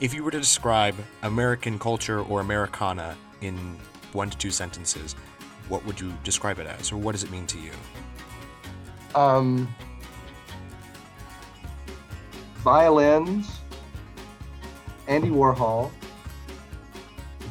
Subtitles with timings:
[0.00, 3.78] If you were to describe American culture or Americana in
[4.12, 5.14] one to two sentences,
[5.68, 7.70] what would you describe it as, or what does it mean to you?
[9.14, 9.72] Um,
[12.56, 13.60] violins,
[15.06, 15.92] Andy Warhol,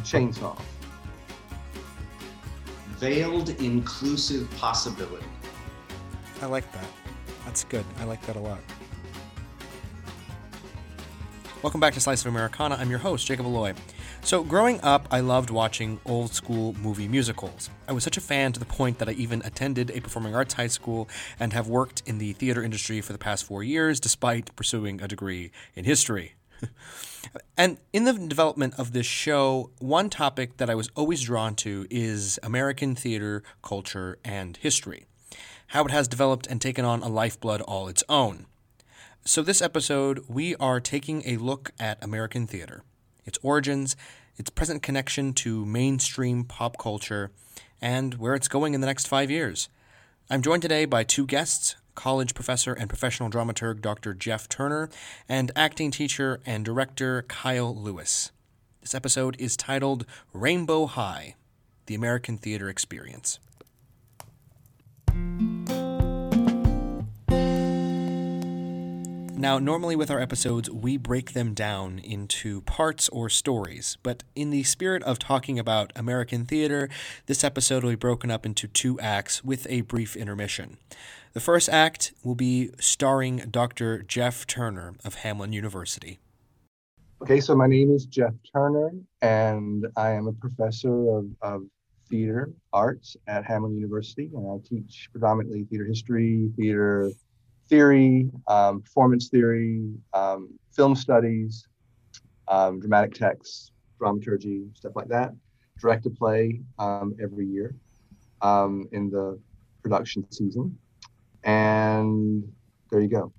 [0.03, 0.59] chainsaw.
[2.97, 5.25] Veiled inclusive possibility.
[6.41, 6.85] I like that.
[7.45, 7.85] That's good.
[7.99, 8.59] I like that a lot.
[11.63, 12.75] Welcome back to Slice of Americana.
[12.75, 13.73] I'm your host, Jacob Alloy.
[14.21, 17.69] So, growing up, I loved watching old school movie musicals.
[17.87, 20.55] I was such a fan to the point that I even attended a performing arts
[20.55, 21.07] high school
[21.39, 25.07] and have worked in the theater industry for the past four years, despite pursuing a
[25.07, 26.33] degree in history.
[27.57, 31.87] and in the development of this show, one topic that I was always drawn to
[31.89, 35.05] is American theater, culture, and history.
[35.67, 38.47] How it has developed and taken on a lifeblood all its own.
[39.25, 42.83] So, this episode, we are taking a look at American theater,
[43.23, 43.95] its origins,
[44.35, 47.31] its present connection to mainstream pop culture,
[47.81, 49.69] and where it's going in the next five years.
[50.29, 54.13] I'm joined today by two guests college professor and professional dramaturg Dr.
[54.13, 54.89] Jeff Turner,
[55.29, 58.33] and acting teacher and director Kyle Lewis.
[58.81, 61.35] This episode is titled Rainbow High
[61.85, 63.39] The American Theater Experience.
[69.43, 74.51] Now, normally with our episodes, we break them down into parts or stories, but in
[74.51, 76.87] the spirit of talking about American theater,
[77.25, 80.77] this episode will be broken up into two acts with a brief intermission.
[81.33, 84.01] The first act will be starring Dr.
[84.03, 86.19] Jeff Turner of Hamline University.
[87.21, 88.91] Okay, so my name is Jeff Turner,
[89.21, 91.63] and I am a professor of, of
[92.09, 97.11] theater arts at Hamline University, and I teach predominantly theater history, theater
[97.69, 101.67] theory, um, performance theory, um, film studies,
[102.47, 105.33] um, dramatic texts, dramaturgy, stuff like that.
[105.79, 107.75] Direct a play um, every year
[108.41, 109.39] um, in the
[109.81, 110.77] production season.
[111.43, 112.51] And
[112.89, 113.33] there you go.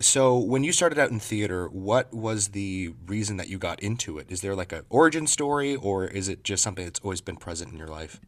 [0.00, 4.18] So, when you started out in theater, what was the reason that you got into
[4.18, 4.26] it?
[4.28, 7.72] Is there like an origin story, or is it just something that's always been present
[7.72, 8.20] in your life?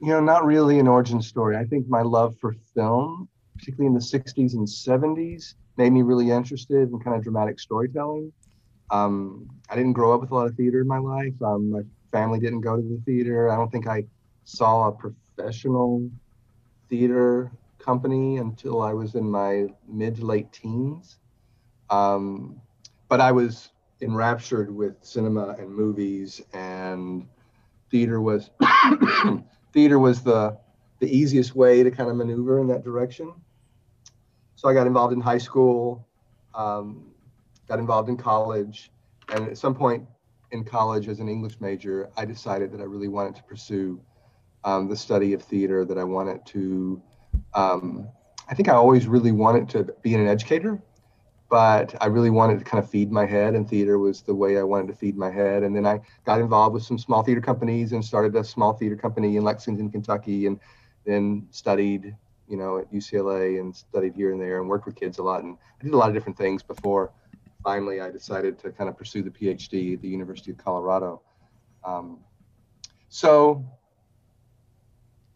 [0.00, 1.56] You know, not really an origin story.
[1.56, 3.28] I think my love for film
[3.62, 8.32] particularly in the 60s and 70s, made me really interested in kind of dramatic storytelling.
[8.90, 11.34] Um, I didn't grow up with a lot of theater in my life.
[11.40, 13.50] Um, my family didn't go to the theater.
[13.50, 14.04] I don't think I
[14.44, 16.10] saw a professional
[16.90, 21.18] theater company until I was in my mid to late teens.
[21.88, 22.60] Um,
[23.08, 23.70] but I was
[24.00, 27.28] enraptured with cinema and movies, and
[27.92, 28.50] theater was
[29.72, 30.58] theater was the
[30.98, 33.32] the easiest way to kind of maneuver in that direction.
[34.62, 36.06] So I got involved in high school,
[36.54, 37.10] um,
[37.66, 38.92] got involved in college,
[39.30, 40.06] and at some point
[40.52, 44.00] in college as an English major, I decided that I really wanted to pursue
[44.62, 47.02] um, the study of theater, that I wanted to,
[47.54, 48.06] um,
[48.48, 50.80] I think I always really wanted to be an educator,
[51.50, 54.58] but I really wanted to kind of feed my head, and theater was the way
[54.58, 55.64] I wanted to feed my head.
[55.64, 58.94] And then I got involved with some small theater companies and started a small theater
[58.94, 60.60] company in Lexington, Kentucky, and
[61.04, 62.14] then studied
[62.52, 65.42] you know, at UCLA and studied here and there and worked with kids a lot.
[65.42, 67.10] And I did a lot of different things before
[67.64, 71.22] finally I decided to kind of pursue the PhD at the University of Colorado.
[71.82, 72.18] Um,
[73.08, 73.64] so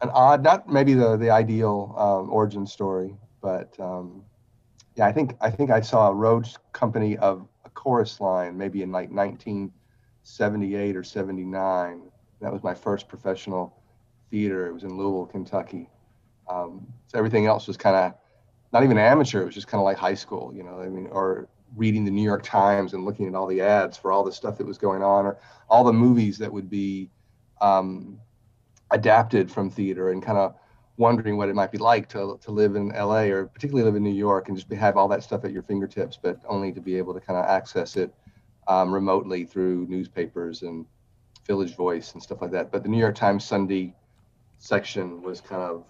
[0.01, 4.23] an odd, not maybe the the ideal um, origin story, but um,
[4.95, 8.83] yeah, I think I think I saw a Rhodes company of a chorus line maybe
[8.83, 12.01] in like 1978 or 79.
[12.41, 13.75] That was my first professional
[14.29, 14.67] theater.
[14.67, 15.89] It was in Louisville, Kentucky.
[16.49, 18.13] Um, so everything else was kind of
[18.73, 19.41] not even amateur.
[19.41, 20.79] It was just kind of like high school, you know.
[20.79, 24.11] I mean, or reading the New York Times and looking at all the ads for
[24.11, 25.37] all the stuff that was going on, or
[25.69, 27.09] all the movies that would be
[27.61, 28.19] um,
[28.91, 30.55] adapted from theater, and kind of
[30.97, 34.03] wondering what it might be like to to live in LA or particularly live in
[34.03, 36.97] New York and just have all that stuff at your fingertips, but only to be
[36.97, 38.13] able to kind of access it
[38.67, 40.85] um, remotely through newspapers and
[41.45, 42.71] Village Voice and stuff like that.
[42.71, 43.95] But the New York Times Sunday
[44.57, 45.85] section was kind of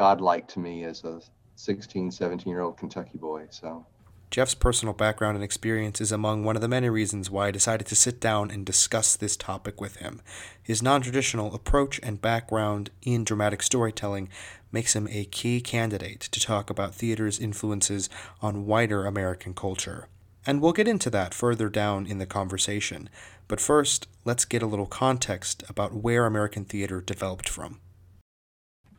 [0.00, 1.20] godlike to me as a
[1.56, 3.46] 16, 17 year old Kentucky boy.
[3.50, 3.84] So.
[4.30, 7.86] Jeff's personal background and experience is among one of the many reasons why I decided
[7.88, 10.22] to sit down and discuss this topic with him.
[10.62, 14.30] His non traditional approach and background in dramatic storytelling
[14.72, 18.08] makes him a key candidate to talk about theater's influences
[18.40, 20.08] on wider American culture.
[20.46, 23.10] And we'll get into that further down in the conversation.
[23.48, 27.80] But first, let's get a little context about where American theater developed from.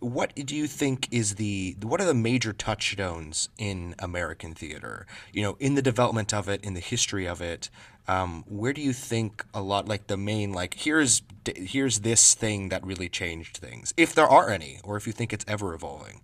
[0.01, 5.05] What do you think is the what are the major touchstones in American theater?
[5.31, 7.69] You know, in the development of it, in the history of it.
[8.07, 11.21] Um, where do you think a lot like the main like here's
[11.55, 15.31] here's this thing that really changed things, if there are any, or if you think
[15.31, 16.21] it's ever evolving?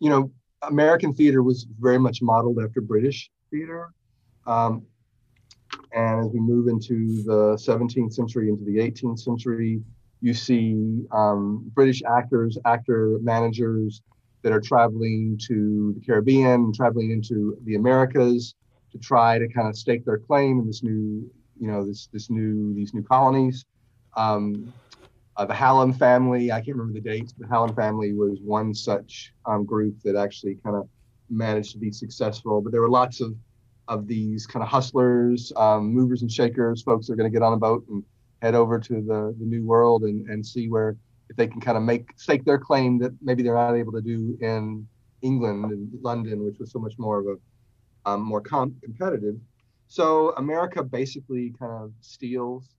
[0.00, 0.30] You know,
[0.62, 3.92] American theater was very much modeled after British theater.
[4.46, 4.86] Um,
[5.92, 9.82] and as we move into the 17th century, into the 18th century,
[10.24, 14.00] you see um, British actors, actor managers
[14.40, 18.54] that are traveling to the Caribbean, traveling into the Americas
[18.90, 21.30] to try to kind of stake their claim in this new,
[21.60, 23.66] you know, this this new these new colonies.
[24.16, 24.72] Um,
[25.36, 29.34] uh, the Hallam family, I can't remember the dates, but Hallam family was one such
[29.44, 30.88] um, group that actually kind of
[31.28, 32.62] managed to be successful.
[32.62, 33.36] But there were lots of
[33.88, 37.42] of these kind of hustlers, um, movers and shakers, folks that are going to get
[37.42, 38.02] on a boat and
[38.44, 40.96] head over to the, the new world and, and see where
[41.30, 44.02] if they can kind of make stake their claim that maybe they're not able to
[44.02, 44.86] do in
[45.22, 49.36] England and London, which was so much more of a um, more com- competitive.
[49.86, 52.74] So America basically kind of steals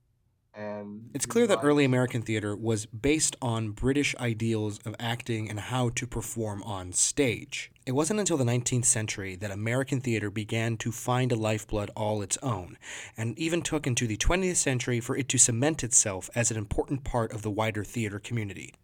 [0.56, 5.60] and it's clear that early American theater was based on British ideals of acting and
[5.60, 7.70] how to perform on stage.
[7.86, 12.20] It wasn't until the 19th century that American theater began to find a lifeblood all
[12.20, 12.78] its own,
[13.16, 17.04] and even took into the 20th century for it to cement itself as an important
[17.04, 18.74] part of the wider theater community.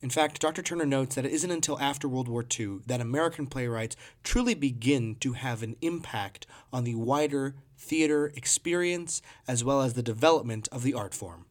[0.00, 0.62] In fact, Dr.
[0.62, 5.16] Turner notes that it isn't until after World War II that American playwrights truly begin
[5.16, 10.84] to have an impact on the wider theater experience as well as the development of
[10.84, 11.46] the art form.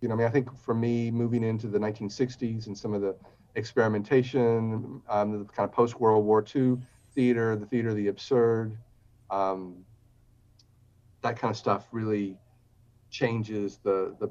[0.00, 3.00] You know, I mean, I think for me, moving into the 1960s and some of
[3.00, 3.16] the
[3.56, 6.78] experimentation, um, the kind of post World War II
[7.14, 8.76] theater, the theater of the absurd,
[9.30, 9.84] um,
[11.22, 12.36] that kind of stuff really
[13.10, 14.28] changes the the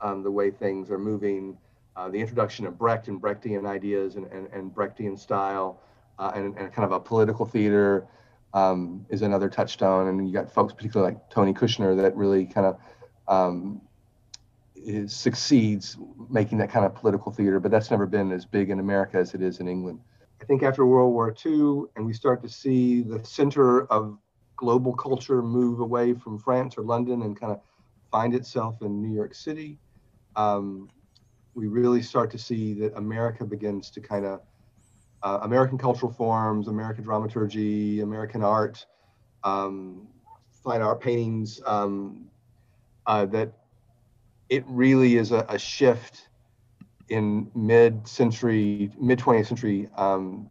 [0.00, 1.56] um, the way things are moving
[1.96, 5.80] uh, the introduction of Brecht and Brechtian ideas and, and, and Brechtian style
[6.18, 8.06] uh, and, and kind of a political theater
[8.52, 10.08] um, is another touchstone.
[10.08, 12.78] And you got folks, particularly like Tony Kushner, that really kind of
[13.28, 13.80] um,
[14.86, 15.96] is, succeeds
[16.30, 19.34] making that kind of political theater, but that's never been as big in America as
[19.34, 20.00] it is in England.
[20.40, 24.18] I think after World War II, and we start to see the center of
[24.56, 27.60] global culture move away from France or London and kind of
[28.10, 29.78] find itself in New York City.
[30.36, 30.88] Um,
[31.54, 34.40] we really start to see that America begins to kind of
[35.22, 38.86] uh, American cultural forms, American dramaturgy, American art,
[39.42, 40.06] um,
[40.62, 42.26] fine art paintings, um,
[43.06, 43.52] uh, that
[44.48, 46.28] it really is a, a shift
[47.08, 50.48] in mid-century, mid-20th century um,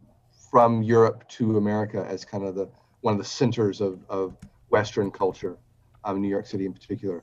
[0.50, 2.68] from Europe to America as kind of the
[3.02, 4.36] one of the centers of, of
[4.70, 5.56] Western culture,
[6.04, 7.22] um, New York City in particular.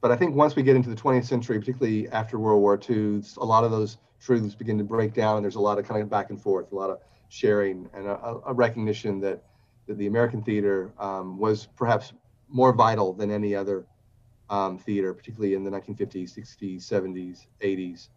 [0.00, 3.22] But I think once we get into the 20th century, particularly after World War II,
[3.38, 6.02] a lot of those truths begin to break down, and there's a lot of kind
[6.02, 9.42] of back and forth, a lot of sharing, and a, a recognition that,
[9.88, 12.12] that the American theater um, was perhaps
[12.48, 13.86] more vital than any other
[14.50, 18.08] um, theater, particularly in the 1950s, 60s, 70s, 80s.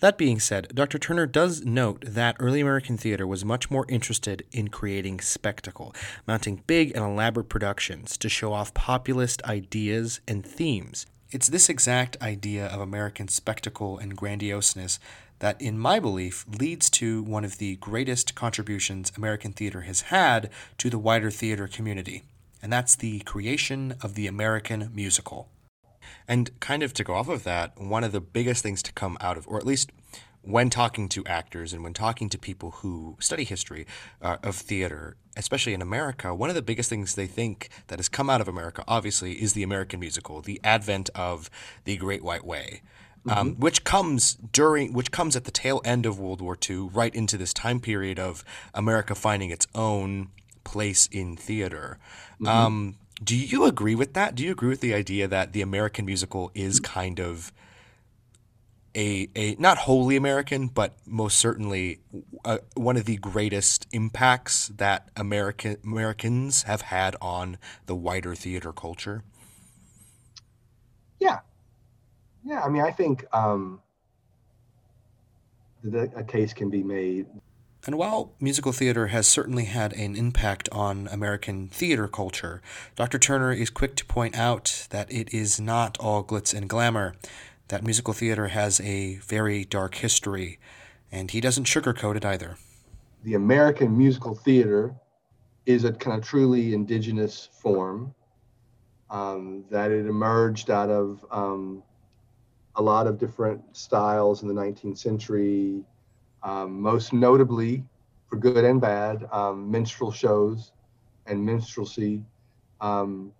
[0.00, 0.96] That being said, Dr.
[0.98, 5.92] Turner does note that early American theater was much more interested in creating spectacle,
[6.24, 11.06] mounting big and elaborate productions to show off populist ideas and themes.
[11.32, 15.00] It's this exact idea of American spectacle and grandioseness
[15.40, 20.48] that, in my belief, leads to one of the greatest contributions American theater has had
[20.78, 22.22] to the wider theater community,
[22.62, 25.48] and that's the creation of the American musical.
[26.28, 29.16] And kind of to go off of that, one of the biggest things to come
[29.20, 29.90] out of, or at least
[30.42, 33.86] when talking to actors and when talking to people who study history
[34.22, 38.08] uh, of theater, especially in America, one of the biggest things they think that has
[38.08, 41.50] come out of America, obviously, is the American musical, the advent of
[41.84, 42.82] the Great White Way.
[43.28, 43.60] Um, mm-hmm.
[43.60, 47.36] which comes during, which comes at the tail end of World War II, right into
[47.36, 48.42] this time period of
[48.72, 50.28] America finding its own
[50.64, 51.98] place in theater.
[52.40, 52.46] Mm-hmm.
[52.46, 54.34] Um, do you agree with that?
[54.34, 57.52] Do you agree with the idea that the American musical is kind of
[58.94, 62.00] a, a not wholly American, but most certainly
[62.44, 68.72] uh, one of the greatest impacts that American Americans have had on the wider theater
[68.72, 69.22] culture?
[71.18, 71.40] Yeah,
[72.44, 72.62] yeah.
[72.62, 73.80] I mean, I think um,
[75.82, 77.26] the, a case can be made
[77.86, 82.60] and while musical theater has certainly had an impact on American theater culture,
[82.96, 83.18] Dr.
[83.18, 87.14] Turner is quick to point out that it is not all glitz and glamour,
[87.68, 90.58] that musical theater has a very dark history,
[91.12, 92.56] and he doesn't sugarcoat it either.
[93.24, 94.94] The American musical theater
[95.66, 98.14] is a kind of truly indigenous form
[99.10, 101.82] um, that it emerged out of um,
[102.76, 105.84] a lot of different styles in the 19th century
[106.42, 107.84] um, most notably,
[108.28, 110.72] for good and bad, um, minstrel shows
[111.26, 112.22] and minstrelsy.
[112.80, 113.32] Um,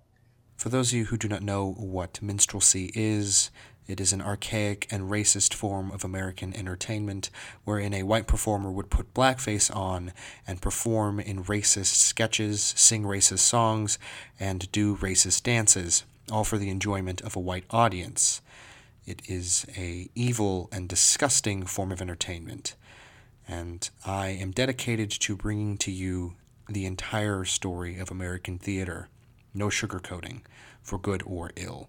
[0.57, 3.51] for those of you who do not know what minstrelsy is,
[3.87, 7.31] it is an archaic and racist form of American entertainment
[7.65, 10.13] wherein a white performer would put blackface on
[10.47, 13.99] and perform in racist sketches, sing racist songs,
[14.39, 18.43] and do racist dances, all for the enjoyment of a white audience.
[19.07, 22.75] It is a evil and disgusting form of entertainment,
[23.49, 26.35] and I am dedicated to bringing to you
[26.69, 29.09] the entire story of American theater,
[29.55, 30.43] no sugarcoating,
[30.83, 31.89] for good or ill.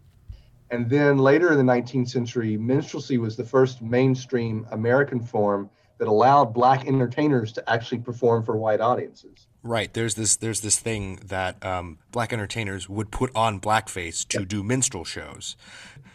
[0.72, 6.08] And then later in the 19th century, minstrelsy was the first mainstream American form that
[6.08, 9.48] allowed black entertainers to actually perform for white audiences.
[9.62, 9.94] Right.
[9.94, 14.48] There's this there's this thing that um, black entertainers would put on blackface to yep.
[14.48, 15.58] do minstrel shows.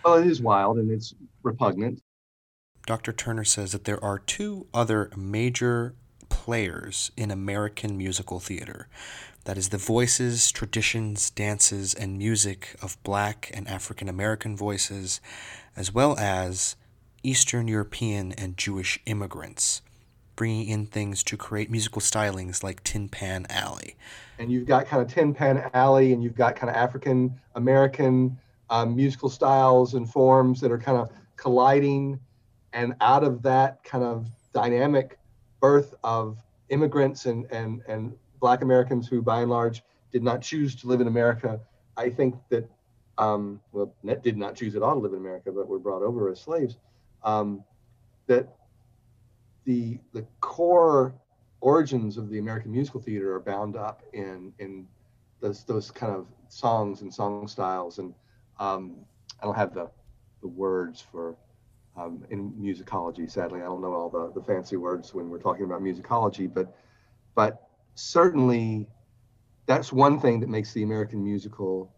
[0.02, 2.02] Well, it is wild and it's repugnant.
[2.86, 3.12] Dr.
[3.12, 5.94] Turner says that there are two other major
[6.28, 8.88] players in American musical theater
[9.44, 15.20] that is, the voices, traditions, dances, and music of black and African American voices,
[15.76, 16.76] as well as
[17.22, 19.82] Eastern European and Jewish immigrants,
[20.34, 23.96] bringing in things to create musical stylings like Tin Pan Alley.
[24.38, 28.38] And you've got kind of Tin Pan Alley, and you've got kind of African American
[28.70, 32.18] um, musical styles and forms that are kind of colliding.
[32.74, 35.18] And out of that kind of dynamic
[35.60, 36.38] birth of
[36.68, 41.00] immigrants and, and, and Black Americans who, by and large, did not choose to live
[41.00, 41.60] in America.
[41.96, 42.68] I think that,
[43.16, 46.30] um, well, did not choose at all to live in America, but were brought over
[46.30, 46.76] as slaves.
[47.22, 47.64] Um,
[48.26, 48.56] that
[49.64, 51.14] the the core
[51.60, 54.86] origins of the American musical theater are bound up in in
[55.40, 58.14] those those kind of songs and song styles, and
[58.58, 58.96] um,
[59.40, 59.90] I don't have the
[60.42, 61.36] the words for
[61.96, 63.30] um, in musicology.
[63.30, 66.74] Sadly, I don't know all the, the fancy words when we're talking about musicology, but
[67.34, 68.88] but certainly
[69.66, 71.92] that's one thing that makes the American musical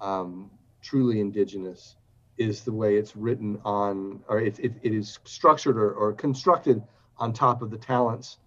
[0.00, 0.50] um,
[0.82, 1.96] truly indigenous
[2.38, 6.82] is the way it's written on, or it, it, it is structured or, or constructed
[7.18, 8.38] on top of the talents,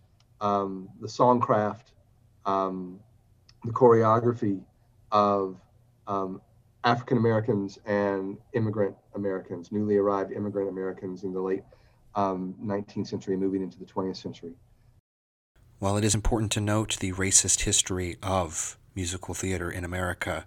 [0.42, 1.92] um, the songcraft,
[2.46, 3.00] um,
[3.64, 4.62] the choreography
[5.12, 5.58] of
[6.08, 6.42] um,
[6.84, 11.64] African Americans and immigrant Americans, newly arrived immigrant Americans in the late
[12.16, 14.54] 19th um, century, moving into the 20th century.
[15.80, 20.46] While it is important to note the racist history of musical theater in America,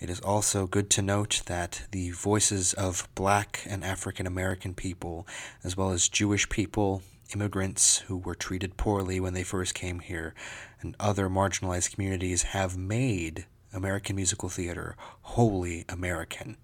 [0.00, 5.26] it is also good to note that the voices of black and African American people,
[5.64, 7.02] as well as Jewish people,
[7.34, 10.34] immigrants who were treated poorly when they first came here,
[10.80, 16.56] and other marginalized communities have made American musical theater wholly American.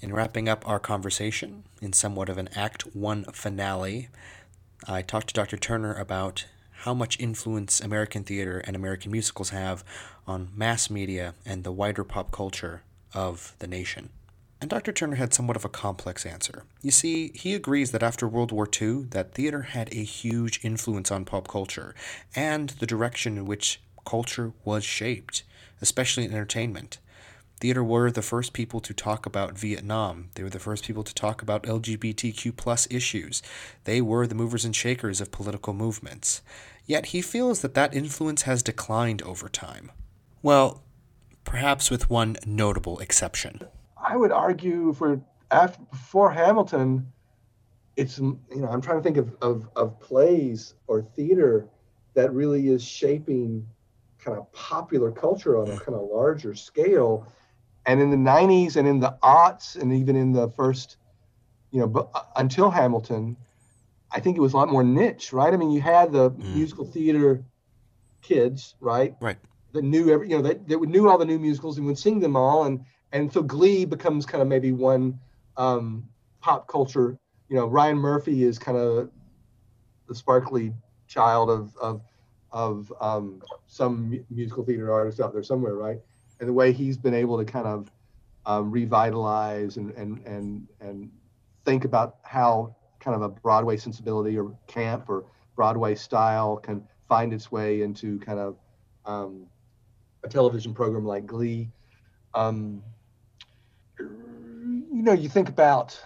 [0.00, 4.08] In wrapping up our conversation, in somewhat of an Act 1 finale,
[4.86, 5.56] I talked to Dr.
[5.56, 6.44] Turner about
[6.78, 9.82] how much influence American theater and American musicals have
[10.26, 12.82] on mass media and the wider pop culture
[13.14, 14.10] of the nation.
[14.60, 14.92] And Dr.
[14.92, 16.64] Turner had somewhat of a complex answer.
[16.82, 21.10] You see, he agrees that after World War II, that theater had a huge influence
[21.10, 21.94] on pop culture
[22.34, 25.42] and the direction in which culture was shaped,
[25.80, 26.98] especially in entertainment.
[27.60, 30.28] Theater were the first people to talk about Vietnam.
[30.34, 33.42] They were the first people to talk about LGBTQ plus issues.
[33.84, 36.42] They were the movers and shakers of political movements.
[36.86, 39.92] Yet he feels that that influence has declined over time.
[40.42, 40.82] Well,
[41.44, 43.62] perhaps with one notable exception.
[43.96, 45.20] I would argue for
[45.50, 47.10] after before Hamilton,
[47.96, 51.66] it's you know I'm trying to think of, of, of plays or theater
[52.14, 53.66] that really is shaping
[54.24, 57.26] kind of popular culture on a kind of larger scale.
[57.86, 60.96] And in the 90s and in the aughts and even in the first
[61.70, 63.36] you know but uh, until hamilton
[64.12, 65.52] i think it was a lot more niche right?
[65.52, 66.54] I mean you had the mm.
[66.54, 67.44] musical theater
[68.22, 69.14] kids right?
[69.20, 69.36] Right.
[69.72, 72.20] That knew every you know that, that knew all the new musicals and would sing
[72.20, 72.64] them all.
[72.64, 75.18] And and so glee becomes kind of maybe one
[75.56, 76.08] um,
[76.40, 77.18] pop culture.
[77.48, 79.10] You know ryan murphy is kind of
[80.08, 80.72] the sparkly
[81.06, 82.00] child of of
[82.54, 85.98] of um, some musical theater artist out there somewhere right
[86.40, 87.90] and the way he's been able to kind of
[88.46, 91.10] um, revitalize and and and and
[91.64, 95.24] think about how kind of a Broadway sensibility or camp or
[95.56, 98.56] Broadway style can find its way into kind of
[99.04, 99.46] um,
[100.22, 101.70] a television program like Glee.
[102.34, 102.82] Um,
[103.98, 105.98] you know, you think about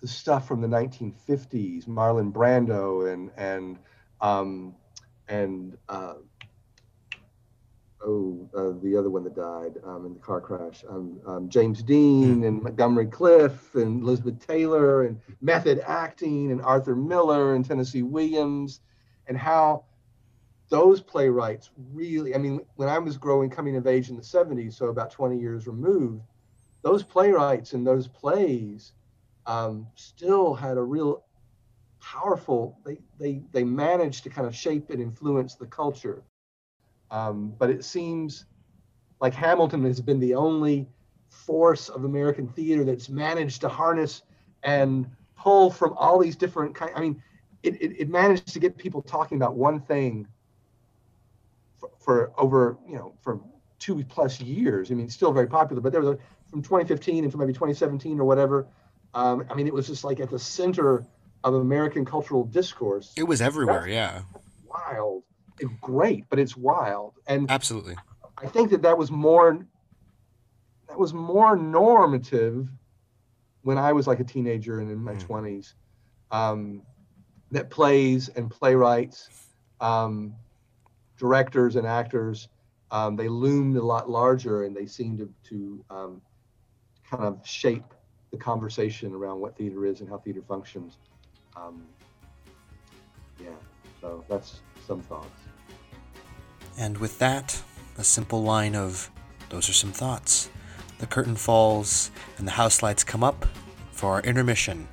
[0.00, 3.78] the stuff from the 1950s, Marlon Brando and and
[4.20, 4.74] um,
[5.28, 6.14] and uh,
[8.04, 11.82] oh, uh, the other one that died um, in the car crash, um, um, James
[11.82, 18.02] Dean and Montgomery Clift and Elizabeth Taylor and method acting and Arthur Miller and Tennessee
[18.02, 18.80] Williams,
[19.26, 19.84] and how
[20.68, 24.74] those playwrights really, I mean, when I was growing, coming of age in the 70s,
[24.74, 26.22] so about 20 years removed,
[26.82, 28.92] those playwrights and those plays
[29.46, 31.24] um, still had a real
[32.06, 36.22] powerful, they, they, they managed to kind of shape and influence the culture.
[37.10, 38.44] Um, but it seems
[39.20, 40.88] like Hamilton has been the only
[41.28, 44.22] force of American theater that's managed to harness
[44.62, 46.92] and pull from all these different kind.
[46.94, 47.22] I mean,
[47.62, 50.28] it, it, it managed to get people talking about one thing
[51.78, 53.40] for, for, over, you know, for
[53.80, 54.92] two plus years.
[54.92, 56.18] I mean, still very popular, but there was a,
[56.50, 58.68] from 2015 until maybe 2017 or whatever.
[59.14, 61.04] Um, I mean, it was just like at the center
[61.54, 63.12] of American cultural discourse.
[63.16, 64.22] It was everywhere, That's yeah.
[64.64, 65.22] Wild,
[65.60, 67.96] it's great, but it's wild, and absolutely.
[68.38, 69.66] I think that that was more
[70.88, 72.68] that was more normative
[73.62, 75.26] when I was like a teenager and in my mm.
[75.26, 75.74] 20s.
[76.30, 76.82] Um,
[77.52, 79.28] that plays and playwrights,
[79.80, 80.34] um,
[81.16, 82.48] directors and actors,
[82.90, 86.22] um, they loomed a lot larger and they seemed to, to um,
[87.08, 87.94] kind of shape
[88.30, 90.98] the conversation around what theater is and how theater functions.
[91.56, 91.82] Um,
[93.40, 93.48] yeah,
[94.00, 95.28] so that's some thoughts.
[96.78, 97.62] And with that,
[97.96, 99.10] a simple line of
[99.48, 100.50] those are some thoughts.
[100.98, 103.46] The curtain falls and the house lights come up
[103.92, 104.88] for our intermission.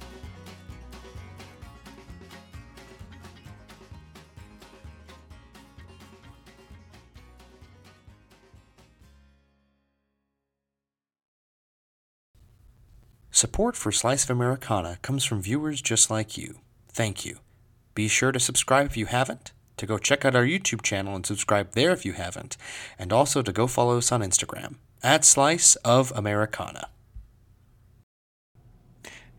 [13.44, 16.60] Support for Slice of Americana comes from viewers just like you.
[16.88, 17.40] Thank you.
[17.94, 21.26] Be sure to subscribe if you haven't, to go check out our YouTube channel and
[21.26, 22.56] subscribe there if you haven't,
[22.98, 26.88] and also to go follow us on Instagram at Slice of Americana.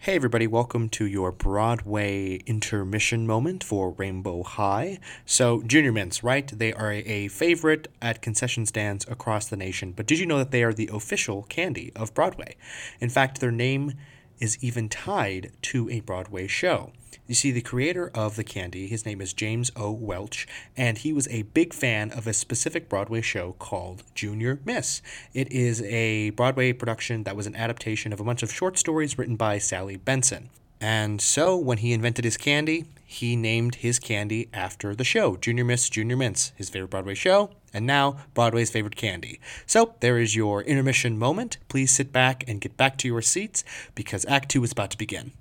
[0.04, 4.98] Hey, everybody, welcome to your Broadway intermission moment for Rainbow High.
[5.24, 6.46] So, Junior Mints, right?
[6.46, 10.50] They are a favorite at concession stands across the nation, but did you know that
[10.50, 12.56] they are the official candy of Broadway?
[13.00, 13.94] In fact, their name
[14.38, 16.92] is even tied to a Broadway show.
[17.26, 19.90] You see, the creator of the candy, his name is James O.
[19.90, 25.00] Welch, and he was a big fan of a specific Broadway show called Junior Miss.
[25.32, 29.16] It is a Broadway production that was an adaptation of a bunch of short stories
[29.16, 30.50] written by Sally Benson.
[30.82, 35.64] And so, when he invented his candy, he named his candy after the show, Junior
[35.64, 39.40] Miss, Junior Mints, his favorite Broadway show, and now Broadway's favorite candy.
[39.64, 41.56] So, there is your intermission moment.
[41.68, 44.98] Please sit back and get back to your seats because Act Two is about to
[44.98, 45.32] begin.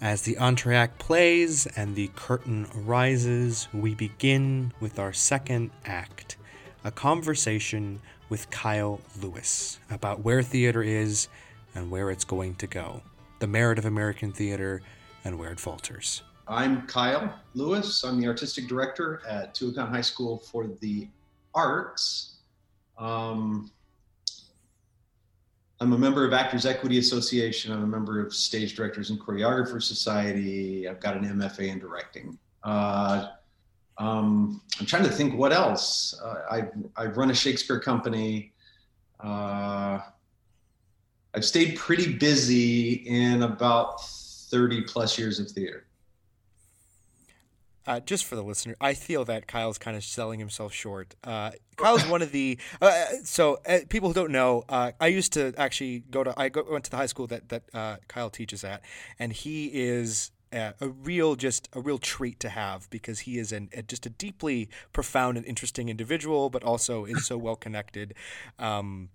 [0.00, 6.36] As the entr'acte plays and the curtain rises, we begin with our second act
[6.84, 11.28] a conversation with Kyle Lewis about where theater is
[11.74, 13.00] and where it's going to go,
[13.40, 14.82] the merit of American theater
[15.24, 16.22] and where it falters.
[16.46, 18.04] I'm Kyle Lewis.
[18.04, 21.08] I'm the artistic director at Tuacahn High School for the
[21.54, 22.36] Arts.
[22.98, 23.70] Um,
[25.78, 27.70] I'm a member of Actors Equity Association.
[27.70, 30.88] I'm a member of Stage Directors and Choreographers Society.
[30.88, 32.38] I've got an MFA in directing.
[32.62, 33.28] Uh,
[33.98, 36.18] um, I'm trying to think what else.
[36.22, 38.52] Uh, I've, I've run a Shakespeare company.
[39.20, 40.00] Uh,
[41.34, 45.85] I've stayed pretty busy in about 30 plus years of theater.
[47.86, 51.14] Uh, just for the listener, I feel that Kyle's kind of selling himself short.
[51.22, 54.64] Uh, Kyle's one of the uh, so uh, people who don't know.
[54.68, 57.48] Uh, I used to actually go to I go, went to the high school that
[57.50, 58.82] that uh, Kyle teaches at,
[59.18, 63.52] and he is a, a, real just a real treat to have because he is
[63.52, 68.14] an, a, just a deeply profound and interesting individual, but also is so well connected.
[68.58, 69.10] Um,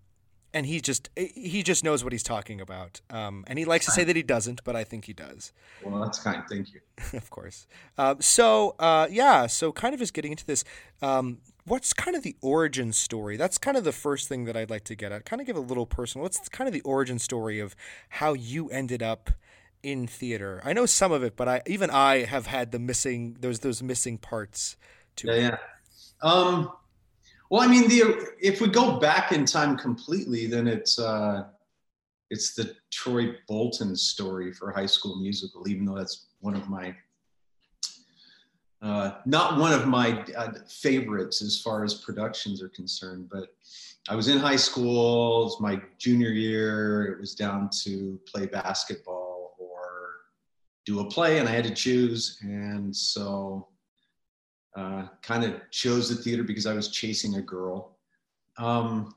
[0.54, 3.02] and he just he just knows what he's talking about.
[3.10, 5.54] Um, and he likes to say that he doesn't, but I think he does.
[5.84, 6.44] Well, that's kind.
[6.50, 6.82] Thank you.
[7.18, 7.68] of course.
[7.98, 10.64] Um, so uh, yeah, so kind of just getting into this.
[11.02, 13.38] Um, what's kind of the origin story?
[13.38, 15.26] That's kind of the first thing that I'd like to get at.
[15.26, 16.24] Kind of give a little personal.
[16.24, 17.76] What's kind of the origin story of
[18.10, 19.32] how you ended up
[19.84, 20.62] in theater?
[20.64, 23.82] I know some of it, but I even I have had the missing those those
[23.82, 24.76] missing parts.
[25.18, 25.58] To yeah, yeah.
[26.22, 26.72] Um,
[27.52, 31.44] well, I mean, the if we go back in time completely, then it's uh,
[32.30, 36.96] it's the Troy Bolton story for High School Musical, even though that's one of my
[38.82, 43.28] uh, not one of my uh, favorites as far as productions are concerned.
[43.30, 43.50] But
[44.08, 47.08] I was in high school, it was my junior year.
[47.08, 50.22] It was down to play basketball or
[50.86, 52.40] do a play, and I had to choose.
[52.44, 53.68] And so
[54.76, 57.98] Uh, kind of chose the theater because I was chasing a girl.
[58.58, 59.14] Um,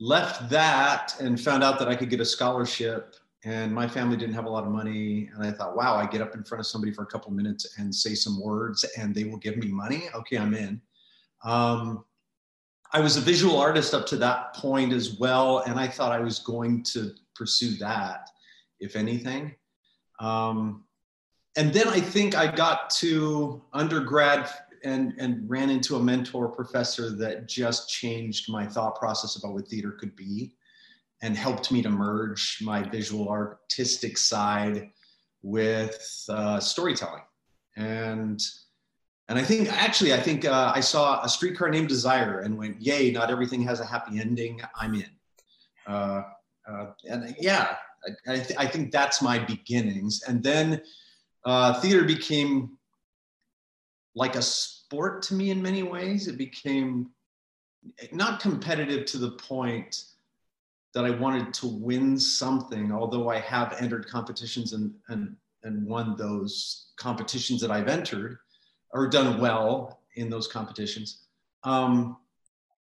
[0.00, 4.34] left that and found out that I could get a scholarship and my family didn't
[4.34, 5.30] have a lot of money.
[5.34, 7.78] And i thought wow i get up in front of somebody for a couple minutes
[7.78, 10.08] and say some words and they will give me money?
[10.14, 10.80] Okay i'm in.
[11.44, 12.04] Um,
[12.92, 16.20] i was a visual artist up to that point as well and i thought i
[16.20, 18.28] was going to pursue that
[18.80, 19.54] if anything.
[20.18, 20.84] Um,
[21.56, 24.48] and then i think i got to undergrad
[24.84, 29.68] and and ran into a mentor professor that just changed my thought process about what
[29.68, 30.54] theater could be
[31.22, 34.90] and helped me to merge my visual artistic side
[35.42, 37.22] with uh, storytelling.
[37.76, 38.40] And
[39.28, 42.80] and i think actually i think uh, i saw a streetcar named desire and went
[42.82, 44.60] yay not everything has a happy ending.
[44.78, 45.10] I'm in.
[45.86, 46.22] Uh,
[46.68, 50.22] uh and yeah I, I, th- I, think that's my beginnings.
[50.26, 50.80] And then
[51.44, 52.76] uh, theater became
[54.14, 57.10] like a sport to me in many ways it became
[58.12, 60.04] not competitive to the point
[60.94, 66.16] that I wanted to win something, although I have entered competitions and, and, and won
[66.16, 68.38] those competitions that I've entered
[68.92, 71.22] or done well in those competitions.
[71.62, 72.16] Um,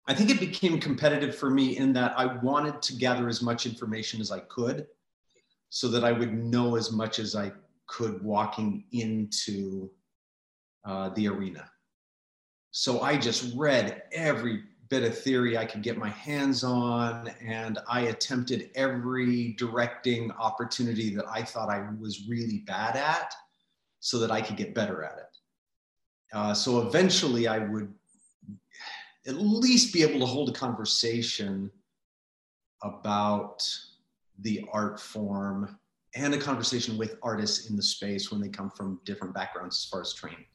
[0.07, 3.65] I think it became competitive for me in that I wanted to gather as much
[3.65, 4.87] information as I could
[5.69, 7.51] so that I would know as much as I
[7.91, 9.91] could walking into
[10.85, 11.69] uh, the arena.
[12.71, 17.79] So I just read every bit of theory I could get my hands on, and
[17.89, 23.33] I attempted every directing opportunity that I thought I was really bad at
[23.99, 25.37] so that I could get better at it.
[26.33, 27.93] Uh, so eventually, I would
[29.27, 31.69] at least be able to hold a conversation
[32.83, 33.61] about
[34.39, 35.77] the art form
[36.15, 39.89] and a conversation with artists in the space when they come from different backgrounds as
[39.89, 40.45] far as training.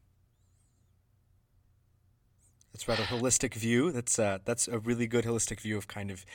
[2.72, 3.90] That's rather holistic view.
[3.90, 6.26] That's uh, that's a really good holistic view of kind of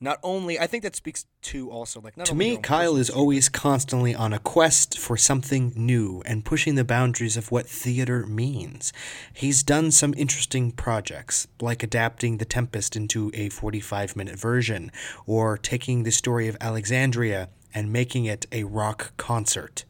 [0.00, 4.14] not only I think that speaks to also like to me Kyle is always constantly
[4.14, 8.92] on a quest for something new and pushing the boundaries of what theater means.
[9.32, 14.92] He's done some interesting projects like adapting The Tempest into a 45-minute version
[15.26, 19.84] or taking the story of Alexandria and making it a rock concert.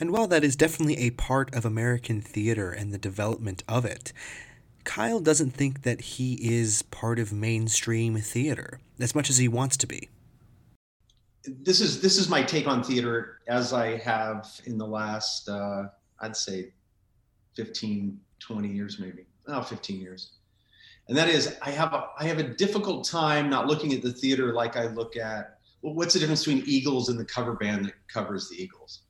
[0.00, 4.14] And while that is definitely a part of American theater and the development of it,
[4.84, 9.76] Kyle doesn't think that he is part of mainstream theater as much as he wants
[9.76, 10.08] to be.
[11.44, 15.84] This is this is my take on theater as I have in the last uh,
[16.20, 16.72] I'd say
[17.54, 19.26] 15 20 years maybe.
[19.46, 20.30] Oh, 15 years.
[21.08, 24.12] And that is I have a I have a difficult time not looking at the
[24.12, 27.86] theater like I look at well, what's the difference between Eagles and the cover band
[27.86, 29.02] that covers the Eagles?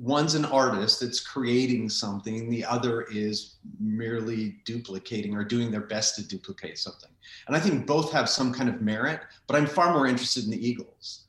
[0.00, 6.16] one's an artist that's creating something the other is merely duplicating or doing their best
[6.16, 7.10] to duplicate something.
[7.46, 10.50] And i think both have some kind of merit but i'm far more interested in
[10.50, 11.26] the eagles.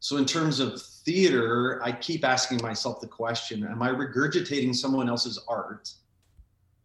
[0.00, 5.10] So in terms of theater i keep asking myself the question am i regurgitating someone
[5.10, 5.92] else's art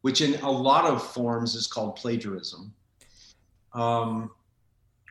[0.01, 2.73] which in a lot of forms is called plagiarism?
[3.73, 4.31] Um,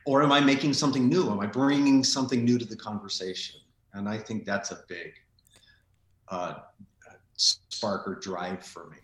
[0.05, 3.59] or am i making something new am i bringing something new to the conversation
[3.93, 5.13] and i think that's a big
[6.29, 6.53] uh,
[7.35, 8.97] spark or drive for me.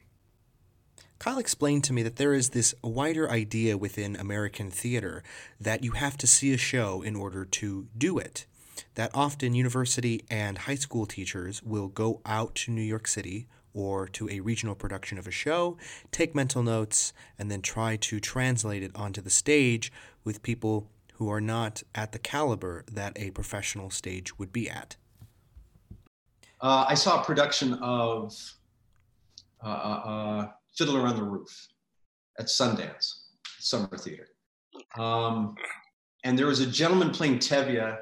[1.19, 5.23] Kyle explained to me that there is this wider idea within American theater
[5.59, 8.45] that you have to see a show in order to do it.
[8.93, 14.07] That often university and high school teachers will go out to New York City or
[14.07, 15.77] to a regional production of a show,
[16.11, 19.91] take mental notes, and then try to translate it onto the stage
[20.23, 24.95] with people who are not at the caliber that a professional stage would be at.
[26.59, 28.33] Uh, I saw a production of
[29.63, 31.67] uh, uh, uh, Fiddler on the Roof
[32.39, 33.25] at Sundance
[33.59, 34.29] Summer Theater.
[34.97, 35.55] Um,
[36.23, 37.97] and there was a gentleman playing Tevye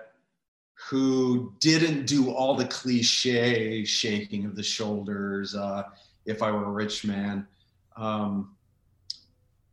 [0.75, 5.83] who didn't do all the cliche shaking of the shoulders, uh,
[6.25, 7.47] if I were a rich man.
[7.95, 8.55] Um,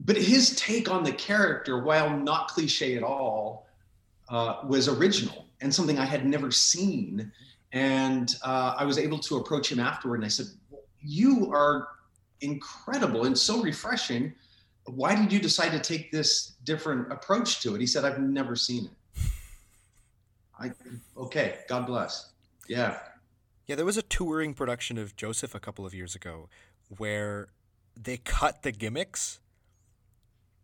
[0.00, 3.66] but his take on the character, while not cliche at all,
[4.28, 7.30] uh, was original and something I had never seen
[7.72, 10.46] and uh, I was able to approach him afterward and I said,
[11.00, 11.88] You are
[12.40, 14.34] incredible and so refreshing.
[14.86, 17.80] Why did you decide to take this different approach to it?
[17.80, 18.90] He said, I've never seen it.
[20.62, 20.72] I,
[21.16, 22.30] okay, God bless.
[22.68, 22.98] Yeah.
[23.66, 26.48] Yeah, there was a touring production of Joseph a couple of years ago
[26.98, 27.48] where
[28.00, 29.40] they cut the gimmicks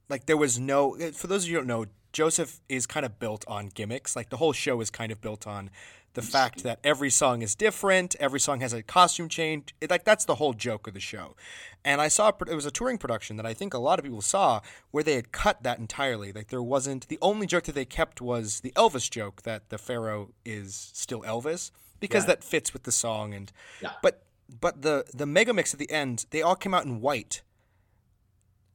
[0.09, 0.97] Like there was no.
[1.13, 1.87] For those of you who don't know,
[2.19, 4.17] Joseph is kind of built on gimmicks.
[4.17, 5.71] Like the whole show is kind of built on
[6.15, 9.73] the fact that every song is different, every song has a costume change.
[9.81, 11.37] It, like that's the whole joke of the show.
[11.85, 14.21] And I saw it was a touring production that I think a lot of people
[14.21, 16.33] saw where they had cut that entirely.
[16.33, 19.79] Like there wasn't the only joke that they kept was the Elvis joke that the
[19.79, 23.93] Pharaoh is still Elvis because that fits with the song and Yeah.
[24.03, 24.25] but
[24.61, 27.43] but the the mega mix at the end they all came out in white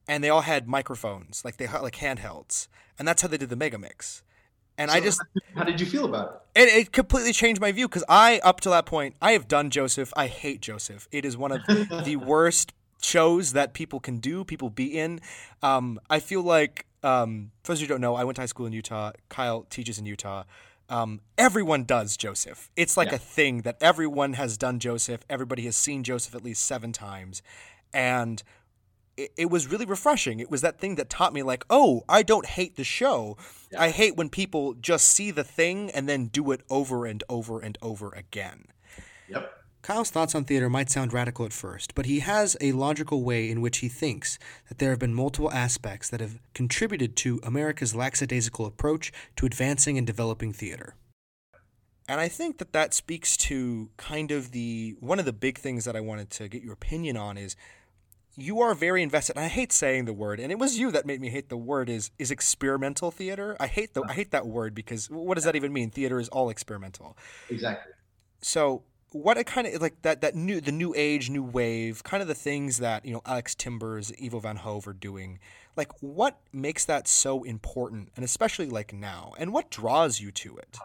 [0.08, 2.68] and they all had microphones like they had like handhelds
[3.00, 4.24] and that's how they did the mega mix.
[4.78, 5.22] And i just
[5.56, 6.62] How did you feel about it?
[6.64, 9.70] it, it completely changed my view because i up to that point i have done
[9.70, 10.12] joseph.
[10.16, 11.08] I hate joseph.
[11.12, 15.20] It is one of the worst shows that people can do people be in.
[15.62, 18.42] Um, i feel like um, for those of you who don't know i went to
[18.42, 19.12] high school in utah.
[19.30, 20.44] Kyle teaches in utah.
[20.90, 22.70] Um, everyone does joseph.
[22.76, 23.16] It's like Yeah.
[23.16, 25.22] a thing that everyone has done joseph.
[25.30, 27.42] Everybody has seen joseph at least seven times.
[27.94, 28.42] And
[29.18, 30.40] it, it was really refreshing.
[30.40, 33.38] It was that thing that taught me, like, oh, I don't hate the show.
[33.72, 33.82] Yeah.
[33.82, 37.60] I hate when people just see the thing and then do it over and over
[37.60, 38.66] and over again.
[39.30, 39.52] Yep.
[39.84, 43.52] Kyle's thoughts on theater might sound radical at first, but he has a logical way
[43.52, 47.94] in which he thinks that there have been multiple aspects that have contributed to America's
[47.94, 50.96] lackadaisical approach to advancing and developing theater.
[52.08, 55.84] And I think that that speaks to kind of the one of the big things
[55.84, 57.58] that I wanted to get your opinion on is
[58.36, 59.38] you are very invested.
[59.38, 61.90] I hate saying the word, and it was you that made me hate the word
[61.90, 63.56] is is experimental theater.
[63.60, 65.90] I hate the I hate that word because what does that even mean?
[65.92, 67.18] Theater is all experimental
[67.50, 67.94] Exactly.
[68.42, 72.22] so what I kind of like that that new the new age new wave kind
[72.22, 75.38] of the things that you know Alex Timbers Ivo van Hove are doing
[75.76, 80.58] like what makes that so important and especially like now and what draws you to
[80.58, 80.78] it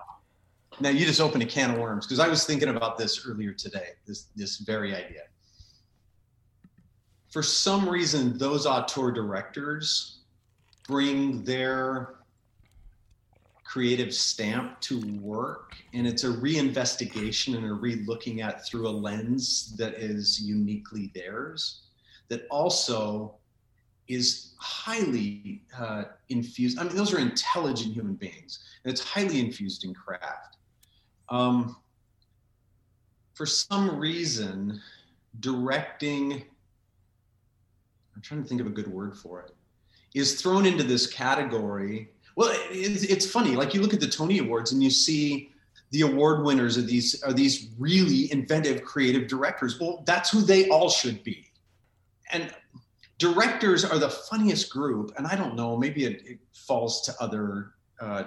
[0.81, 3.53] Now you just opened a can of worms because I was thinking about this earlier
[3.53, 3.89] today.
[4.07, 5.23] This this very idea.
[7.29, 10.21] For some reason, those auteur directors
[10.87, 12.14] bring their
[13.64, 19.75] creative stamp to work, and it's a reinvestigation and a re-looking at through a lens
[19.77, 21.83] that is uniquely theirs.
[22.29, 23.35] That also
[24.07, 26.79] is highly uh, infused.
[26.79, 30.57] I mean, those are intelligent human beings, and it's highly infused in craft
[31.29, 31.77] um,
[33.35, 34.81] for some reason,
[35.41, 36.45] directing,
[38.18, 39.54] I'm trying to think of a good word for it,
[40.12, 42.11] is thrown into this category.
[42.35, 43.54] Well, it's, it's funny.
[43.54, 45.52] Like you look at the Tony Awards and you see
[45.92, 49.78] the award winners are these are these really inventive, creative directors.
[49.81, 51.46] Well, that's who they all should be.
[52.33, 52.52] And
[53.18, 55.12] directors are the funniest group.
[55.16, 58.24] And I don't know, maybe it, it falls to other uh,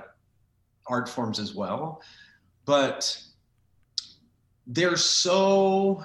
[0.88, 2.02] art forms as well
[2.66, 3.22] but
[4.68, 6.04] they're so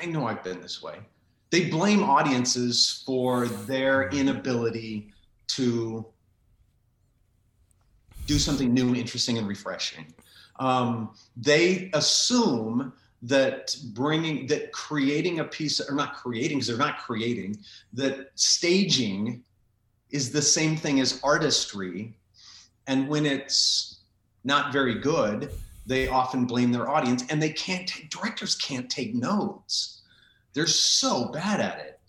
[0.00, 0.98] i know i've been this way
[1.50, 5.12] they blame audiences for their inability
[5.48, 6.04] to
[8.26, 10.06] do something new interesting and refreshing.
[10.60, 16.98] Um, they assume that bringing that creating a piece or not creating because they're not
[16.98, 17.58] creating
[17.92, 19.42] that staging
[20.10, 22.14] is the same thing as artistry.
[22.86, 24.00] And when it's
[24.44, 25.50] not very good
[25.88, 29.97] they often blame their audience and they can't take directors can't take notes
[30.58, 32.00] they're so bad at it.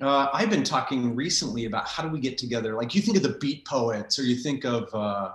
[0.00, 2.74] Uh, i've been talking recently about how do we get together?
[2.74, 5.30] Like you think of the beat poets or you think of uh,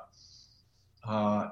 [1.08, 1.48] uh,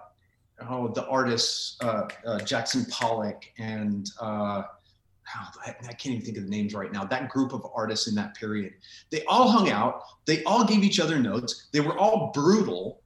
[0.69, 6.37] oh the artists uh, uh, jackson pollock and uh, oh, I, I can't even think
[6.37, 7.05] of the names right now.
[7.05, 8.73] That group of artists in that period.
[9.09, 10.01] They all hung out.
[10.25, 11.69] They all gave each other notes.
[11.71, 13.01] They were all brutal.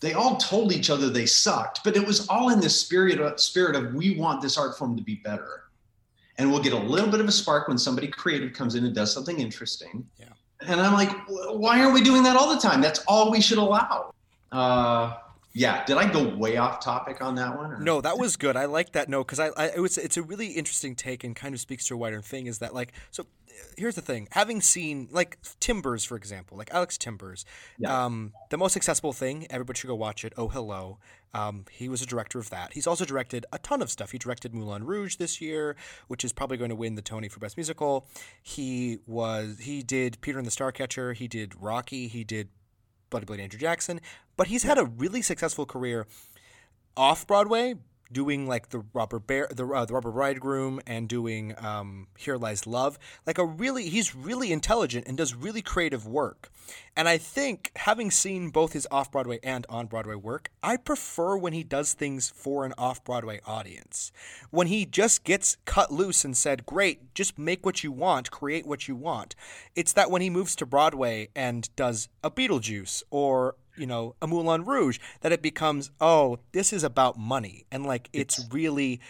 [0.00, 3.38] They all told each other they sucked, but it was all in this spirit of,
[3.38, 5.67] spirit of we want this art form to be better.
[6.38, 8.94] And we'll get a little bit of a spark when somebody creative comes in and
[8.94, 10.06] does something interesting.
[10.18, 10.26] Yeah.
[10.60, 12.80] And I'm like, why aren't we doing that all the time?
[12.80, 14.12] That's all we should allow.
[14.52, 15.14] Uh,
[15.52, 15.84] yeah.
[15.84, 17.72] Did I go way off topic on that one?
[17.72, 18.56] or- No, that was good.
[18.56, 21.34] I like that note because I, I it was it's a really interesting take and
[21.34, 22.46] kind of speaks to a wider thing.
[22.46, 23.26] Is that like so?
[23.76, 27.44] Here's the thing: having seen like Timbers, for example, like Alex Timbers,
[27.78, 28.04] Yeah.
[28.04, 30.32] um, the most accessible thing everybody should go watch it.
[30.36, 30.98] Oh, hello!
[31.34, 32.72] Um, he was a director of that.
[32.72, 34.12] He's also directed a ton of stuff.
[34.12, 37.38] He directed Moulin Rouge this year, which is probably going to win the Tony for
[37.40, 38.06] Best Musical.
[38.42, 41.14] He was he did Peter and the Starcatcher.
[41.14, 42.08] He did Rocky.
[42.08, 42.48] He did
[43.10, 44.00] Bloody Bloody Andrew Jackson.
[44.36, 46.06] But he's had a really successful career
[46.96, 47.74] off Broadway
[48.10, 52.66] doing like the rubber bear, the, uh, the Robber Bridegroom, and doing um, Here Lies
[52.66, 52.98] Love.
[53.26, 56.50] Like a really, he's really intelligent and does really creative work.
[56.96, 61.36] And I think having seen both his off Broadway and on Broadway work, I prefer
[61.36, 64.12] when he does things for an off Broadway audience.
[64.50, 68.66] When he just gets cut loose and said, "Great, just make what you want, create
[68.66, 69.34] what you want."
[69.74, 74.26] It's that when he moves to Broadway and does a Beetlejuice or you know, a
[74.26, 77.64] Moulin Rouge, that it becomes, oh, this is about money.
[77.70, 79.00] And like it's really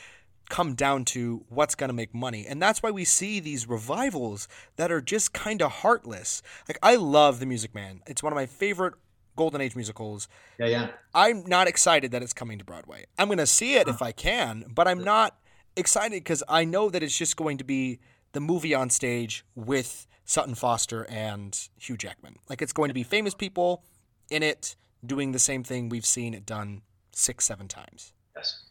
[0.48, 2.46] come down to what's going to make money.
[2.46, 6.42] And that's why we see these revivals that are just kind of heartless.
[6.68, 8.02] Like I love The Music Man.
[8.06, 8.94] It's one of my favorite
[9.36, 10.28] golden age musicals.
[10.58, 10.88] Yeah, yeah.
[11.14, 13.06] I'm not excited that it's coming to Broadway.
[13.18, 15.36] I'm going to see it if I can, but I'm not
[15.76, 18.00] excited cuz I know that it's just going to be
[18.32, 22.36] the movie on stage with Sutton Foster and Hugh Jackman.
[22.48, 23.84] Like it's going to be famous people
[24.30, 28.12] in it doing the same thing we've seen it done six, seven times.
[28.36, 28.64] Yes.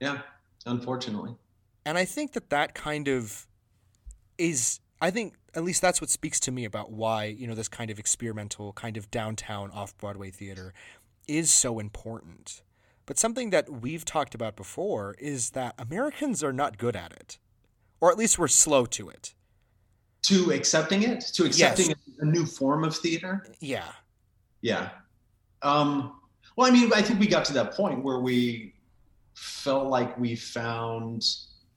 [0.00, 0.18] Yeah,
[0.64, 1.34] unfortunately.
[1.84, 3.46] And I think that that kind of
[4.38, 7.68] is, I think at least that's what speaks to me about why, you know, this
[7.68, 10.74] kind of experimental, kind of downtown off Broadway theater
[11.26, 12.62] is so important.
[13.06, 17.38] But something that we've talked about before is that Americans are not good at it,
[18.00, 19.34] or at least we're slow to it.
[20.22, 21.96] To accepting it, to accepting yes.
[22.18, 23.46] a new form of theater.
[23.60, 23.92] Yeah.
[24.66, 24.88] Yeah.
[25.62, 26.18] Um,
[26.56, 28.74] well, I mean, I think we got to that point where we
[29.34, 31.24] felt like we found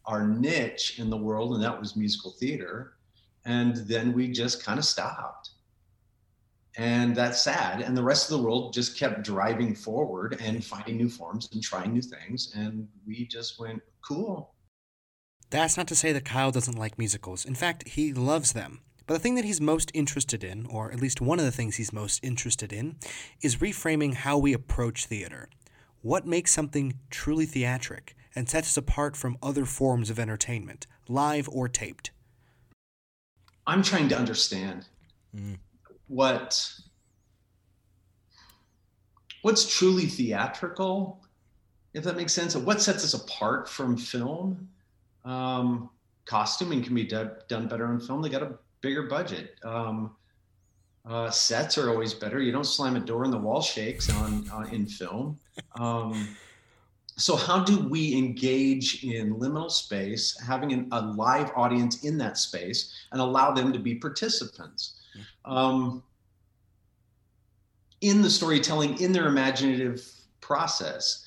[0.07, 2.93] our niche in the world, and that was musical theater.
[3.45, 5.51] And then we just kind of stopped.
[6.77, 7.81] And that's sad.
[7.81, 11.61] And the rest of the world just kept driving forward and finding new forms and
[11.61, 12.53] trying new things.
[12.55, 14.55] And we just went, cool.
[15.51, 17.45] That's not to say that Kyle doesn't like musicals.
[17.45, 18.81] In fact, he loves them.
[19.09, 21.77] But the thing that he's most interested in, or at least one of the things
[21.77, 22.97] he's most interested in,
[23.41, 25.49] is reframing how we approach theater.
[26.03, 31.49] What makes something truly theatric and sets us apart from other forms of entertainment, live
[31.51, 32.11] or taped?
[33.65, 34.85] I'm trying to understand
[35.35, 35.57] mm.
[36.05, 36.71] what
[39.41, 41.23] what's truly theatrical,
[41.95, 42.55] if that makes sense.
[42.55, 44.69] What sets us apart from film?
[45.25, 45.89] Um,
[46.25, 48.21] costuming can be done better on film.
[48.21, 49.55] They got to bigger budget.
[49.63, 50.15] Um,
[51.07, 52.39] uh, sets are always better.
[52.39, 55.39] You don't slam a door and the wall shakes on, on in film.
[55.79, 56.35] Um,
[57.17, 62.37] so how do we engage in liminal space, having an, a live audience in that
[62.37, 64.99] space, and allow them to be participants
[65.43, 66.01] um,
[68.01, 71.25] in the storytelling, in their imaginative process?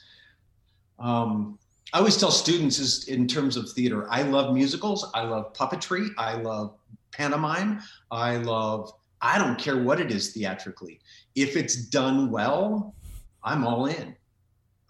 [0.99, 1.59] Um,
[1.93, 6.09] I always tell students is in terms of theater, I love musicals, I love puppetry,
[6.17, 6.75] I love
[7.13, 7.81] pantomime.
[8.11, 11.01] I love, I don't care what it is theatrically.
[11.35, 12.95] If it's done well,
[13.45, 14.17] I'm all in.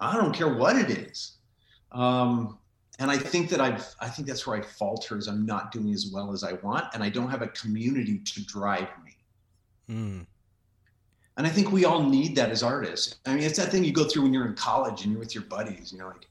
[0.00, 1.38] I don't care what it is.
[1.92, 2.58] Um,
[2.98, 5.92] and I think that I've, I think that's where I falter is I'm not doing
[5.92, 6.86] as well as I want.
[6.94, 9.16] And I don't have a community to drive me.
[9.90, 10.26] Mm.
[11.36, 13.16] And I think we all need that as artists.
[13.26, 15.34] I mean, it's that thing you go through when you're in college and you're with
[15.34, 16.28] your buddies, you know, like,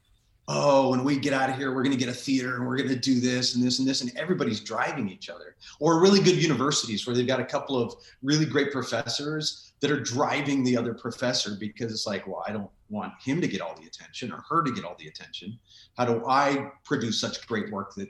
[0.48, 2.78] oh, when we get out of here, we're going to get a theater and we're
[2.78, 4.02] going to do this and this and this.
[4.02, 5.56] And everybody's driving each other.
[5.80, 10.00] Or really good universities where they've got a couple of really great professors that are
[10.00, 13.76] driving the other professor because it's like, well, I don't want him to get all
[13.76, 15.58] the attention or her to get all the attention.
[15.98, 18.10] How do I produce such great work that,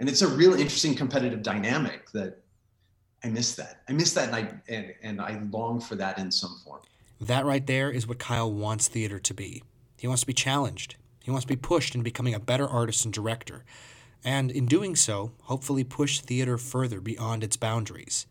[0.00, 2.42] and it's a real interesting competitive dynamic that
[3.24, 3.82] I miss that.
[3.88, 6.80] I miss that and I, and, and I long for that in some form.
[7.20, 9.62] That right there is what Kyle wants theater to be.
[9.96, 10.96] He wants to be challenged.
[11.28, 13.62] He wants to be pushed in becoming a better artist and director,
[14.24, 18.26] and in doing so, hopefully push theater further beyond its boundaries.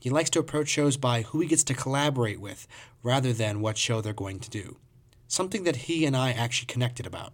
[0.00, 2.68] He likes to approach shows by who he gets to collaborate with
[3.02, 4.76] rather than what show they're going to do.
[5.26, 7.32] Something that he and I actually connected about.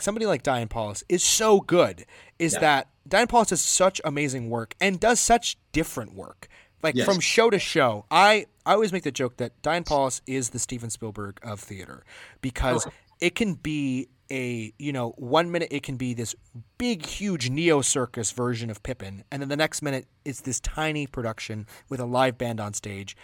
[0.00, 2.06] Somebody like Diane Paulus is so good,
[2.38, 2.60] is yeah.
[2.60, 6.48] that Diane Paulus does such amazing work and does such different work.
[6.82, 7.04] Like yes.
[7.04, 8.06] from show to show.
[8.10, 12.02] I, I always make the joke that Diane Paulus is the Steven Spielberg of theater
[12.40, 12.92] because oh.
[13.22, 16.34] It can be a you know one minute it can be this
[16.76, 21.06] big huge neo circus version of Pippin, and then the next minute it's this tiny
[21.06, 23.16] production with a live band on stage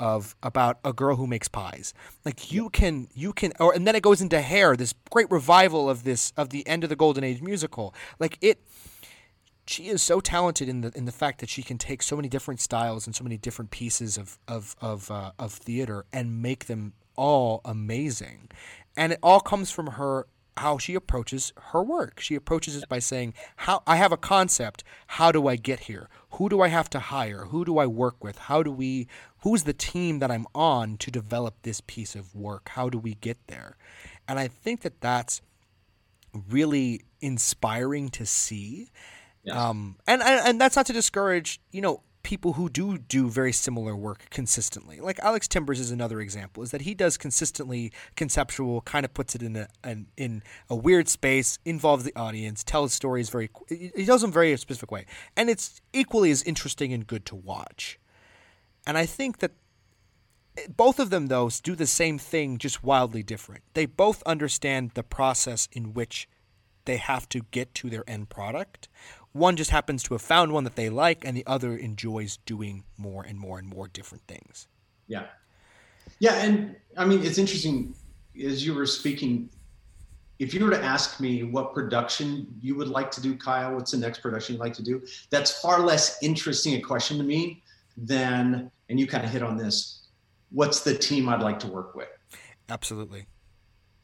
[0.00, 1.94] of about a girl who makes pies.
[2.24, 5.88] Like you can you can or and then it goes into Hair, this great revival
[5.88, 7.94] of this of the end of the golden age musical.
[8.18, 8.58] Like it
[9.66, 12.28] she is so talented in the in the fact that she can take so many
[12.28, 16.66] different styles and so many different pieces of of of uh, of theater and make
[16.66, 18.48] them all amazing.
[18.96, 20.26] And it all comes from her
[20.56, 22.20] how she approaches her work.
[22.20, 24.84] She approaches it by saying, "How I have a concept.
[25.08, 26.08] How do I get here?
[26.32, 27.46] Who do I have to hire?
[27.46, 28.38] Who do I work with?
[28.38, 29.08] How do we?
[29.38, 32.70] Who's the team that I'm on to develop this piece of work?
[32.70, 33.76] How do we get there?"
[34.28, 35.42] And I think that that's
[36.48, 38.90] really inspiring to see.
[39.42, 39.56] Yes.
[39.56, 43.52] Um, and, and and that's not to discourage, you know, people who do do very
[43.52, 44.98] similar work consistently.
[44.98, 46.64] Like Alex Timbers is another example.
[46.64, 50.74] Is that he does consistently conceptual, kind of puts it in a an, in a
[50.74, 53.48] weird space, involves the audience, tells stories very.
[53.68, 55.06] He does them very specific way,
[55.36, 58.00] and it's equally as interesting and good to watch.
[58.86, 59.52] And I think that
[60.56, 63.62] eh, both of them though do the same thing, just wildly different.
[63.74, 66.28] They both understand the process in which
[66.86, 68.88] they have to get to their end product.
[69.34, 72.84] One just happens to have found one that they like, and the other enjoys doing
[72.96, 74.68] more and more and more different things.
[75.08, 75.26] Yeah.
[76.20, 76.34] Yeah.
[76.36, 77.94] And I mean, it's interesting
[78.42, 79.50] as you were speaking.
[80.38, 83.90] If you were to ask me what production you would like to do, Kyle, what's
[83.90, 85.02] the next production you'd like to do?
[85.30, 87.62] That's far less interesting a question to me
[87.96, 90.06] than, and you kind of hit on this,
[90.50, 92.08] what's the team I'd like to work with?
[92.68, 93.26] Absolutely.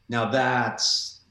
[0.09, 1.21] Now that's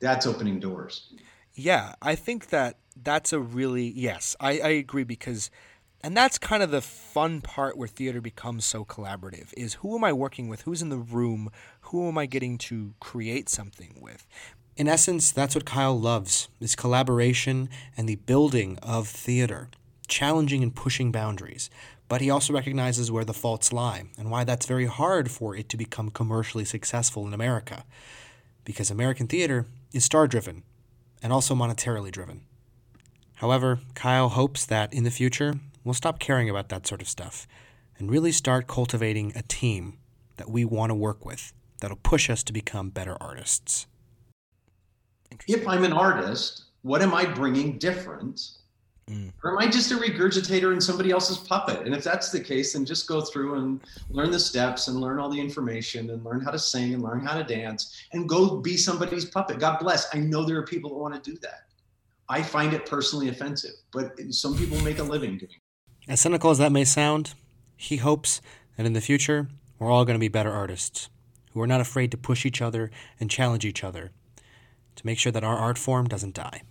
[0.00, 1.14] that's opening doors.
[1.60, 5.50] Yeah, I think that that's a really yes, I, I agree because
[6.02, 10.02] and that's kind of the fun part where theater becomes so collaborative is who am
[10.02, 10.62] I working with?
[10.62, 11.50] Who's in the room?
[11.82, 14.26] Who am I getting to create something with?
[14.78, 19.68] In essence, that's what Kyle loves is collaboration and the building of theater,
[20.08, 21.68] challenging and pushing boundaries.
[22.08, 25.68] But he also recognizes where the faults lie and why that's very hard for it
[25.68, 27.84] to become commercially successful in America.
[28.64, 30.62] Because American theater is star driven
[31.22, 32.42] and also monetarily driven.
[33.36, 35.54] However, Kyle hopes that in the future,
[35.84, 37.46] we'll stop caring about that sort of stuff
[37.98, 39.98] and really start cultivating a team
[40.36, 43.86] that we want to work with that'll push us to become better artists.
[45.46, 48.40] If I'm an artist, what am I bringing different?
[49.10, 49.32] Mm.
[49.42, 51.84] Or am I just a regurgitator in somebody else's puppet?
[51.84, 55.18] And if that's the case, then just go through and learn the steps and learn
[55.18, 58.58] all the information and learn how to sing and learn how to dance and go
[58.58, 59.58] be somebody's puppet.
[59.58, 60.14] God bless.
[60.14, 61.64] I know there are people that want to do that.
[62.28, 66.10] I find it personally offensive, but some people make a living doing it.
[66.10, 67.34] As cynical as that may sound,
[67.76, 68.40] he hopes
[68.76, 69.48] that in the future,
[69.78, 71.08] we're all going to be better artists
[71.52, 74.12] who are not afraid to push each other and challenge each other
[74.94, 76.62] to make sure that our art form doesn't die.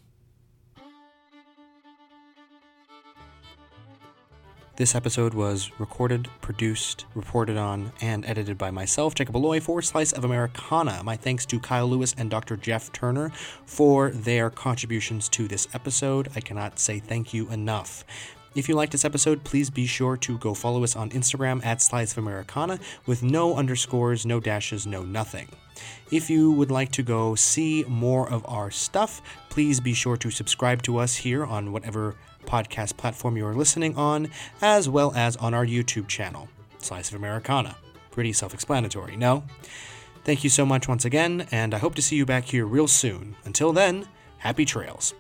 [4.80, 10.14] This episode was recorded, produced, reported on, and edited by myself, Jacob Alloy, for Slice
[10.14, 11.04] of Americana.
[11.04, 12.56] My thanks to Kyle Lewis and Dr.
[12.56, 13.30] Jeff Turner
[13.66, 16.30] for their contributions to this episode.
[16.34, 18.06] I cannot say thank you enough.
[18.56, 21.82] If you liked this episode, please be sure to go follow us on Instagram at
[21.82, 25.50] Slice of Americana with no underscores, no dashes, no nothing.
[26.10, 30.32] If you would like to go see more of our stuff, please be sure to
[30.32, 32.16] subscribe to us here on whatever
[32.46, 34.30] podcast platform you are listening on,
[34.62, 37.76] as well as on our YouTube channel, Slice of Americana.
[38.12, 39.44] Pretty self explanatory, no?
[40.24, 42.88] Thank you so much once again, and I hope to see you back here real
[42.88, 43.36] soon.
[43.46, 45.14] Until then, happy trails.